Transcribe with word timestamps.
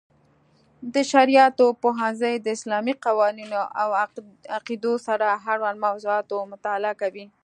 د 0.93 0.95
شرعیاتو 1.11 1.65
پوهنځی 1.83 2.33
د 2.39 2.47
اسلامي 2.57 2.93
قوانینو 3.05 3.61
او 3.81 3.89
عقیدو 4.57 4.93
سره 5.07 5.25
اړوند 5.53 5.77
موضوعاتو 5.85 6.35
مطالعه 6.53 6.95
کوي. 7.01 7.25